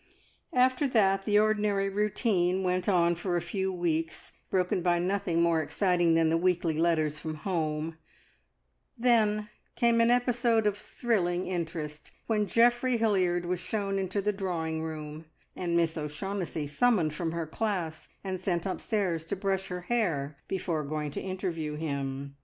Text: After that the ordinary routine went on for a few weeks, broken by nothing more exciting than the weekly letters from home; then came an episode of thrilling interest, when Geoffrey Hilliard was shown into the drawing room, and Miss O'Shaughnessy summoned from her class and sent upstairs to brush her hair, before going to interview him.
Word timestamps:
After 0.55 0.87
that 0.87 1.25
the 1.25 1.37
ordinary 1.37 1.87
routine 1.87 2.63
went 2.63 2.89
on 2.89 3.13
for 3.13 3.37
a 3.37 3.39
few 3.39 3.71
weeks, 3.71 4.31
broken 4.49 4.81
by 4.81 4.97
nothing 4.97 5.43
more 5.43 5.61
exciting 5.61 6.15
than 6.15 6.31
the 6.31 6.39
weekly 6.39 6.73
letters 6.73 7.19
from 7.19 7.35
home; 7.35 7.99
then 8.97 9.49
came 9.75 10.01
an 10.01 10.09
episode 10.09 10.65
of 10.65 10.75
thrilling 10.75 11.45
interest, 11.45 12.09
when 12.25 12.47
Geoffrey 12.47 12.97
Hilliard 12.97 13.45
was 13.45 13.59
shown 13.59 13.99
into 13.99 14.23
the 14.23 14.33
drawing 14.33 14.81
room, 14.81 15.25
and 15.55 15.77
Miss 15.77 15.95
O'Shaughnessy 15.95 16.65
summoned 16.65 17.13
from 17.13 17.31
her 17.33 17.45
class 17.45 18.09
and 18.23 18.39
sent 18.41 18.65
upstairs 18.65 19.23
to 19.25 19.35
brush 19.35 19.67
her 19.67 19.81
hair, 19.81 20.35
before 20.47 20.83
going 20.83 21.11
to 21.11 21.21
interview 21.21 21.75
him. 21.75 22.37